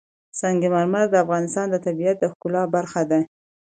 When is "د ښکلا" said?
2.19-2.63